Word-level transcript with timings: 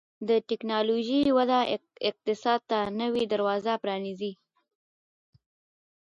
د 0.29 0.31
ټکنالوژۍ 0.49 1.21
وده 1.37 1.59
اقتصاد 2.09 2.59
ته 2.69 2.79
نوي 3.01 3.23
دروازې 3.33 3.73
پرانیزي. 3.83 4.33